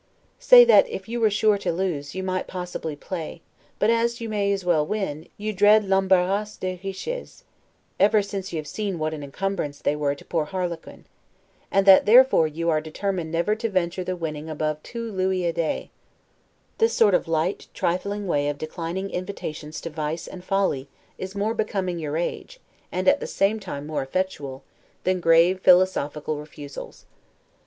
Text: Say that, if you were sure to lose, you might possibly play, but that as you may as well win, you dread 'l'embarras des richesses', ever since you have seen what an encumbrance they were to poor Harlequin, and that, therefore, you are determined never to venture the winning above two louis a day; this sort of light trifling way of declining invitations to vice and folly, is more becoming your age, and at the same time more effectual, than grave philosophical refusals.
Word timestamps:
Say 0.39 0.65
that, 0.65 0.89
if 0.89 1.07
you 1.07 1.19
were 1.21 1.29
sure 1.29 1.59
to 1.59 1.71
lose, 1.71 2.15
you 2.15 2.23
might 2.23 2.47
possibly 2.47 2.95
play, 2.95 3.43
but 3.77 3.85
that 3.89 4.01
as 4.03 4.19
you 4.19 4.29
may 4.29 4.51
as 4.51 4.65
well 4.65 4.83
win, 4.83 5.27
you 5.37 5.53
dread 5.53 5.83
'l'embarras 5.85 6.57
des 6.59 6.79
richesses', 6.83 7.43
ever 7.99 8.23
since 8.23 8.51
you 8.51 8.57
have 8.57 8.65
seen 8.65 8.97
what 8.97 9.13
an 9.13 9.21
encumbrance 9.23 9.77
they 9.79 9.95
were 9.95 10.15
to 10.15 10.25
poor 10.25 10.45
Harlequin, 10.45 11.05
and 11.69 11.85
that, 11.85 12.07
therefore, 12.07 12.47
you 12.47 12.67
are 12.67 12.81
determined 12.81 13.31
never 13.31 13.53
to 13.55 13.69
venture 13.69 14.03
the 14.03 14.15
winning 14.15 14.49
above 14.49 14.81
two 14.81 15.11
louis 15.11 15.45
a 15.45 15.53
day; 15.53 15.91
this 16.79 16.93
sort 16.93 17.13
of 17.13 17.27
light 17.27 17.67
trifling 17.75 18.25
way 18.25 18.49
of 18.49 18.57
declining 18.57 19.11
invitations 19.11 19.79
to 19.79 19.91
vice 19.91 20.25
and 20.25 20.43
folly, 20.43 20.89
is 21.19 21.35
more 21.35 21.53
becoming 21.53 21.99
your 21.99 22.17
age, 22.17 22.59
and 22.91 23.07
at 23.07 23.19
the 23.19 23.27
same 23.27 23.59
time 23.59 23.85
more 23.85 24.01
effectual, 24.01 24.63
than 25.03 25.19
grave 25.19 25.59
philosophical 25.59 26.37
refusals. 26.39 27.05